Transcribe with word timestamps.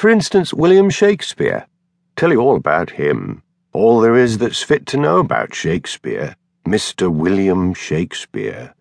For 0.00 0.08
instance, 0.08 0.54
William 0.54 0.88
Shakespeare. 0.88 1.66
Tell 2.16 2.32
you 2.32 2.40
all 2.40 2.56
about 2.56 2.88
him. 2.88 3.42
All 3.74 4.00
there 4.00 4.16
is 4.16 4.38
that's 4.38 4.62
fit 4.62 4.86
to 4.86 4.96
know 4.96 5.18
about 5.18 5.54
Shakespeare. 5.54 6.36
Mr. 6.66 7.12
William 7.12 7.74
Shakespeare. 7.74 8.72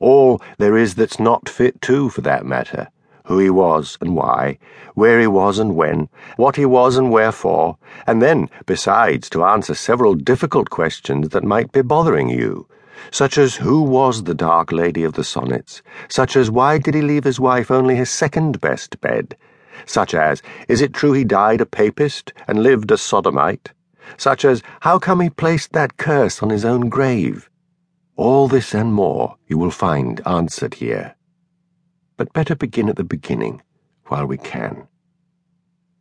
All 0.00 0.42
there 0.58 0.76
is 0.76 0.96
that's 0.96 1.20
not 1.20 1.48
fit 1.48 1.80
too, 1.80 2.08
for 2.08 2.22
that 2.22 2.44
matter. 2.44 2.88
Who 3.26 3.38
he 3.38 3.50
was 3.50 3.96
and 4.00 4.16
why, 4.16 4.58
where 4.94 5.20
he 5.20 5.28
was 5.28 5.60
and 5.60 5.76
when, 5.76 6.08
what 6.38 6.56
he 6.56 6.66
was 6.66 6.96
and 6.96 7.12
wherefore, 7.12 7.78
and 8.04 8.20
then, 8.20 8.50
besides, 8.66 9.30
to 9.30 9.44
answer 9.44 9.76
several 9.76 10.16
difficult 10.16 10.70
questions 10.70 11.28
that 11.28 11.44
might 11.44 11.70
be 11.70 11.82
bothering 11.82 12.30
you 12.30 12.66
such 13.12 13.38
as 13.38 13.54
who 13.54 13.82
was 13.82 14.24
the 14.24 14.34
dark 14.34 14.72
lady 14.72 15.04
of 15.04 15.12
the 15.12 15.22
sonnets, 15.22 15.82
such 16.08 16.34
as 16.36 16.50
why 16.50 16.78
did 16.78 16.94
he 16.94 17.02
leave 17.02 17.22
his 17.22 17.38
wife 17.38 17.70
only 17.70 17.94
his 17.94 18.10
second 18.10 18.60
best 18.60 19.00
bed, 19.00 19.36
such 19.86 20.14
as, 20.14 20.42
is 20.68 20.80
it 20.80 20.92
true 20.92 21.12
he 21.12 21.24
died 21.24 21.60
a 21.60 21.66
papist 21.66 22.32
and 22.46 22.62
lived 22.62 22.90
a 22.90 22.98
sodomite? 22.98 23.72
Such 24.16 24.44
as, 24.44 24.62
how 24.80 24.98
come 24.98 25.20
he 25.20 25.30
placed 25.30 25.72
that 25.72 25.96
curse 25.96 26.42
on 26.42 26.50
his 26.50 26.64
own 26.64 26.88
grave? 26.88 27.48
All 28.16 28.48
this 28.48 28.74
and 28.74 28.92
more 28.92 29.36
you 29.46 29.58
will 29.58 29.70
find 29.70 30.20
answered 30.26 30.74
here. 30.74 31.16
But 32.16 32.32
better 32.32 32.54
begin 32.54 32.88
at 32.88 32.96
the 32.96 33.04
beginning, 33.04 33.62
while 34.06 34.26
we 34.26 34.38
can. 34.38 34.86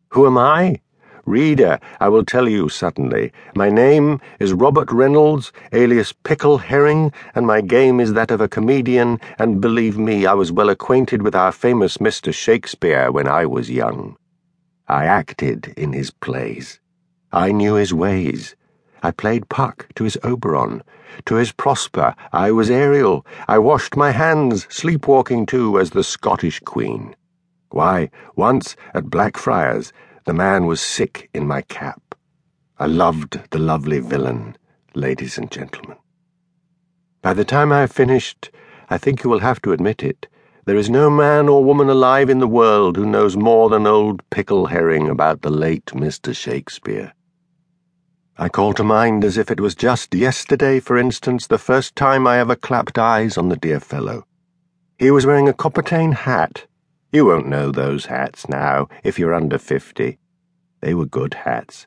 Who 0.10 0.28
am 0.28 0.38
I? 0.38 0.82
Reader, 1.26 1.80
I 2.02 2.10
will 2.10 2.26
tell 2.26 2.50
you 2.50 2.68
suddenly. 2.68 3.32
My 3.56 3.70
name 3.70 4.20
is 4.42 4.52
Robert 4.52 4.92
Reynolds, 4.92 5.54
alias 5.72 6.12
Pickleherring, 6.12 7.14
and 7.34 7.48
my 7.48 7.62
game 7.62 8.02
is 8.02 8.12
that 8.12 8.30
of 8.30 8.42
a 8.42 8.50
comedian, 8.50 9.22
and 9.40 9.62
believe 9.62 9.98
me, 9.98 10.26
I 10.26 10.34
was 10.34 10.52
well 10.52 10.70
acquainted 10.70 11.22
with 11.22 11.34
our 11.34 11.54
famous 11.54 11.96
Mr. 11.98 12.34
Shakespeare 12.34 13.10
when 13.10 13.26
I 13.26 13.46
was 13.46 13.70
young. 13.70 14.18
I 14.90 15.06
acted 15.06 15.74
in 15.78 15.94
his 15.94 16.12
plays. 16.12 16.82
I 17.32 17.54
knew 17.54 17.76
his 17.76 17.94
ways. 17.94 18.58
I 19.02 19.12
played 19.12 19.48
Puck 19.48 19.88
to 19.96 20.04
his 20.04 20.18
Oberon. 20.26 20.84
To 21.28 21.36
his 21.36 21.54
Prospero, 21.54 22.16
I 22.34 22.52
was 22.52 22.70
Ariel. 22.70 23.26
I 23.48 23.60
washed 23.60 23.96
my 23.96 24.12
hands, 24.12 24.68
sleepwalking 24.70 25.46
too, 25.46 25.80
as 25.80 25.92
the 25.92 26.04
Scottish 26.04 26.60
Queen. 26.60 27.16
Why, 27.70 28.10
once 28.36 28.76
at 28.94 29.10
Blackfriars, 29.10 29.94
the 30.26 30.34
man 30.34 30.66
was 30.66 30.80
sick 30.80 31.30
in 31.34 31.46
my 31.46 31.62
cap. 31.64 32.16
I 32.80 32.86
loved 32.86 33.42
the 33.52 33.60
lovely 33.60 34.00
villain, 34.00 34.56
ladies 34.96 35.38
and 35.38 35.52
gentlemen. 35.52 35.98
By 37.22 37.34
the 37.34 37.44
time 37.44 37.74
I 37.74 37.82
have 37.82 37.92
finished, 37.92 38.50
I 38.90 38.98
think 38.98 39.24
you 39.24 39.30
will 39.30 39.40
have 39.40 39.62
to 39.64 39.74
admit 39.74 40.02
it. 40.02 40.28
There 40.66 40.78
is 40.78 40.90
no 40.90 41.10
man 41.10 41.50
or 41.50 41.64
woman 41.64 41.90
alive 41.90 42.30
in 42.30 42.40
the 42.40 42.48
world 42.48 42.96
who 42.96 43.06
knows 43.06 43.36
more 43.36 43.70
than 43.70 43.86
old 43.86 44.22
Pickleherring 44.30 45.10
about 45.10 45.42
the 45.42 45.50
late 45.50 45.88
Mr. 45.88 46.34
Shakespeare. 46.34 47.14
I 48.38 48.48
call 48.48 48.74
to 48.76 48.84
mind 48.84 49.26
as 49.26 49.38
if 49.38 49.52
it 49.52 49.60
was 49.60 49.76
just 49.76 50.16
yesterday, 50.16 50.80
for 50.80 50.98
instance, 50.98 51.48
the 51.48 51.58
first 51.58 51.98
time 51.98 52.26
I 52.26 52.40
ever 52.40 52.56
clapped 52.56 52.98
eyes 52.98 53.38
on 53.38 53.50
the 53.50 53.58
dear 53.58 53.82
fellow. 53.82 54.26
He 54.98 55.12
was 55.12 55.26
wearing 55.26 55.50
a 55.50 55.54
Coppertane 55.54 56.14
hat 56.14 56.66
you 57.14 57.26
won't 57.26 57.48
know 57.48 57.70
those 57.70 58.08
hats 58.08 58.50
now 58.50 58.90
if 59.04 59.20
you're 59.20 59.36
under 59.36 59.60
fifty. 59.60 60.18
They 60.82 60.96
were 60.96 61.06
good 61.06 61.36
hats. 61.36 61.86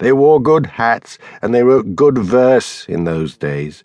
They 0.00 0.12
wore 0.12 0.42
good 0.42 0.66
hats, 0.66 1.16
and 1.40 1.54
they 1.54 1.62
wrote 1.62 1.94
good 1.94 2.18
verse 2.18 2.84
in 2.88 3.04
those 3.04 3.36
days. 3.36 3.84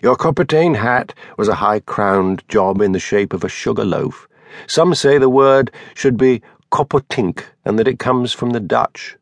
Your 0.00 0.14
Coppertane 0.14 0.76
hat 0.76 1.12
was 1.36 1.48
a 1.48 1.56
high 1.56 1.80
crowned 1.80 2.44
job 2.48 2.80
in 2.80 2.92
the 2.92 3.00
shape 3.00 3.32
of 3.32 3.42
a 3.42 3.48
sugar 3.48 3.84
loaf. 3.84 4.28
Some 4.68 4.94
say 4.94 5.18
the 5.18 5.28
word 5.28 5.72
should 5.94 6.16
be 6.16 6.40
Coppertink, 6.70 7.42
and 7.64 7.76
that 7.80 7.88
it 7.88 7.98
comes 7.98 8.32
from 8.32 8.50
the 8.50 8.60
Dutch. 8.60 9.16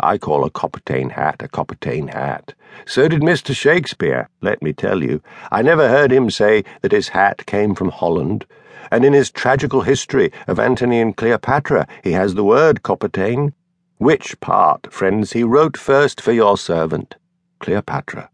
I 0.00 0.18
call 0.18 0.44
a 0.44 0.50
Coppertane 0.50 1.12
hat 1.12 1.40
a 1.40 1.46
Coppertane 1.46 2.12
hat. 2.12 2.54
So 2.84 3.06
did 3.06 3.22
Mr. 3.22 3.54
Shakespeare, 3.54 4.28
let 4.40 4.60
me 4.60 4.72
tell 4.72 5.04
you. 5.04 5.22
I 5.52 5.62
never 5.62 5.88
heard 5.88 6.10
him 6.10 6.30
say 6.30 6.64
that 6.80 6.90
his 6.90 7.10
hat 7.10 7.46
came 7.46 7.76
from 7.76 7.90
Holland 7.90 8.44
and 8.90 9.04
in 9.04 9.12
his 9.12 9.30
tragical 9.30 9.82
history 9.82 10.32
of 10.46 10.58
Antony 10.58 11.00
and 11.00 11.16
Cleopatra 11.16 11.86
he 12.02 12.12
has 12.12 12.34
the 12.34 12.44
word 12.44 12.82
Coppertane. 12.82 13.52
Which 13.98 14.40
part, 14.40 14.92
friends, 14.92 15.32
he 15.32 15.44
wrote 15.44 15.76
first 15.76 16.20
for 16.20 16.32
your 16.32 16.58
servant, 16.58 17.14
Cleopatra. 17.60 18.30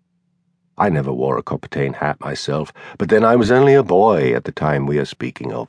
I 0.79 0.89
never 0.89 1.13
wore 1.13 1.37
a 1.37 1.43
Coppertane 1.43 1.97
hat 1.97 2.21
myself, 2.21 2.73
but 2.97 3.11
then 3.11 3.23
I 3.23 3.37
was 3.37 3.51
only 3.51 3.75
a 3.75 3.83
boy 3.83 4.33
at 4.33 4.45
the 4.45 4.53
time 4.53 4.87
we 4.87 4.99
are 4.99 5.05
speaking 5.05 5.53
of. 5.53 5.69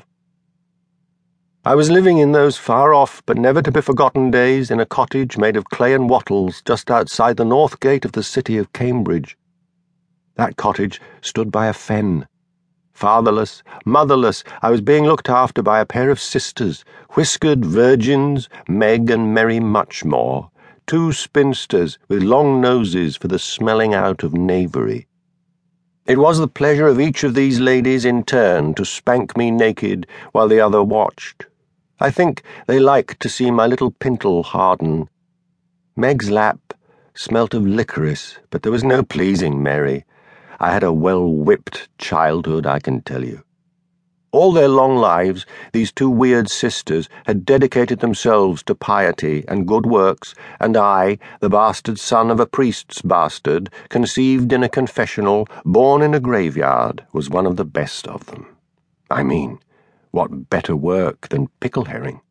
I 1.65 1.75
was 1.75 1.91
living 1.91 2.19
in 2.19 2.31
those 2.31 2.55
far 2.55 2.93
off 2.93 3.21
but 3.25 3.37
never 3.37 3.61
to 3.61 3.71
be 3.71 3.81
forgotten 3.81 4.31
days 4.31 4.71
in 4.71 4.79
a 4.79 4.85
cottage 4.85 5.37
made 5.37 5.57
of 5.57 5.65
clay 5.65 5.93
and 5.93 6.09
wattles 6.09 6.61
just 6.61 6.89
outside 6.89 7.35
the 7.35 7.43
north 7.43 7.81
gate 7.81 8.05
of 8.05 8.13
the 8.13 8.23
city 8.23 8.57
of 8.57 8.71
Cambridge. 8.71 9.37
That 10.35 10.55
cottage 10.55 11.01
stood 11.19 11.51
by 11.51 11.67
a 11.67 11.73
fen 11.73 12.28
Fatherless, 12.99 13.63
motherless, 13.85 14.43
I 14.61 14.69
was 14.69 14.81
being 14.81 15.05
looked 15.05 15.29
after 15.29 15.61
by 15.61 15.79
a 15.79 15.85
pair 15.85 16.09
of 16.09 16.19
sisters, 16.19 16.83
whiskered 17.11 17.63
virgins, 17.63 18.49
Meg 18.67 19.09
and 19.09 19.33
Mary 19.33 19.61
Muchmore, 19.61 20.49
two 20.85 21.13
spinsters 21.13 21.97
with 22.09 22.23
long 22.23 22.59
noses 22.59 23.15
for 23.15 23.29
the 23.29 23.39
smelling 23.39 23.93
out 23.93 24.21
of 24.21 24.33
knavery. 24.33 25.07
It 26.07 26.17
was 26.17 26.39
the 26.39 26.49
pleasure 26.49 26.87
of 26.87 26.99
each 26.99 27.23
of 27.23 27.35
these 27.35 27.61
ladies 27.61 28.03
in 28.03 28.25
turn 28.25 28.73
to 28.73 28.83
spank 28.83 29.37
me 29.37 29.49
naked 29.49 30.05
while 30.33 30.49
the 30.49 30.59
other 30.59 30.83
watched. 30.83 31.45
I 32.01 32.11
think 32.11 32.43
they 32.67 32.79
liked 32.79 33.21
to 33.21 33.29
see 33.29 33.49
my 33.49 33.65
little 33.65 33.91
pintle 33.91 34.43
harden. 34.43 35.07
Meg's 35.95 36.29
lap 36.29 36.73
smelt 37.13 37.53
of 37.53 37.65
licorice, 37.65 38.39
but 38.49 38.63
there 38.63 38.73
was 38.73 38.83
no 38.83 39.03
pleasing 39.03 39.63
Mary. 39.63 40.03
I 40.59 40.71
had 40.71 40.83
a 40.83 40.91
well 40.91 41.25
whipped 41.25 41.87
childhood, 41.97 42.65
I 42.65 42.79
can 42.79 43.01
tell 43.01 43.23
you. 43.23 43.43
All 44.31 44.51
their 44.51 44.67
long 44.67 44.97
lives, 44.97 45.45
these 45.71 45.91
two 45.91 46.09
weird 46.09 46.49
sisters 46.49 47.09
had 47.25 47.45
dedicated 47.45 47.99
themselves 47.99 48.61
to 48.63 48.75
piety 48.75 49.43
and 49.47 49.67
good 49.67 49.87
works, 49.87 50.35
and 50.59 50.77
I, 50.77 51.17
the 51.39 51.49
bastard 51.49 51.97
son 51.97 52.29
of 52.29 52.39
a 52.39 52.45
priest's 52.45 53.01
bastard, 53.01 53.71
conceived 53.89 54.53
in 54.53 54.61
a 54.61 54.69
confessional, 54.69 55.47
born 55.65 56.03
in 56.03 56.13
a 56.13 56.19
graveyard, 56.19 57.05
was 57.11 57.29
one 57.29 57.47
of 57.47 57.55
the 57.55 57.65
best 57.65 58.07
of 58.07 58.27
them. 58.27 58.45
I 59.09 59.23
mean, 59.23 59.59
what 60.11 60.49
better 60.49 60.75
work 60.75 61.29
than 61.29 61.49
Pickleherring? 61.59 62.21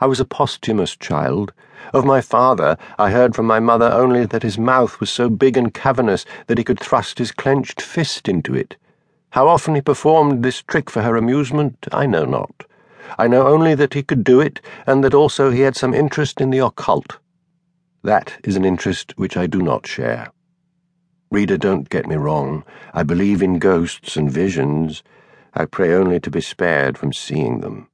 I 0.00 0.06
was 0.06 0.20
a 0.20 0.24
posthumous 0.24 0.94
child. 0.96 1.52
Of 1.92 2.04
my 2.04 2.20
father, 2.20 2.76
I 2.98 3.10
heard 3.10 3.34
from 3.34 3.46
my 3.46 3.58
mother 3.58 3.90
only 3.92 4.26
that 4.26 4.44
his 4.44 4.58
mouth 4.58 5.00
was 5.00 5.10
so 5.10 5.28
big 5.28 5.56
and 5.56 5.74
cavernous 5.74 6.24
that 6.46 6.58
he 6.58 6.64
could 6.64 6.78
thrust 6.78 7.18
his 7.18 7.32
clenched 7.32 7.82
fist 7.82 8.28
into 8.28 8.54
it. 8.54 8.76
How 9.30 9.48
often 9.48 9.74
he 9.74 9.80
performed 9.80 10.42
this 10.42 10.62
trick 10.62 10.88
for 10.88 11.02
her 11.02 11.16
amusement, 11.16 11.86
I 11.90 12.06
know 12.06 12.24
not. 12.24 12.64
I 13.18 13.26
know 13.26 13.46
only 13.48 13.74
that 13.74 13.94
he 13.94 14.02
could 14.02 14.22
do 14.22 14.40
it, 14.40 14.60
and 14.86 15.02
that 15.02 15.14
also 15.14 15.50
he 15.50 15.62
had 15.62 15.76
some 15.76 15.94
interest 15.94 16.40
in 16.40 16.50
the 16.50 16.58
occult. 16.58 17.18
That 18.04 18.38
is 18.44 18.54
an 18.54 18.64
interest 18.64 19.14
which 19.16 19.36
I 19.36 19.46
do 19.46 19.60
not 19.60 19.86
share. 19.86 20.30
Reader, 21.30 21.58
don't 21.58 21.90
get 21.90 22.06
me 22.06 22.16
wrong. 22.16 22.64
I 22.94 23.02
believe 23.02 23.42
in 23.42 23.58
ghosts 23.58 24.16
and 24.16 24.30
visions. 24.30 25.02
I 25.54 25.64
pray 25.64 25.92
only 25.92 26.20
to 26.20 26.30
be 26.30 26.40
spared 26.40 26.96
from 26.96 27.12
seeing 27.12 27.60
them. 27.60 27.88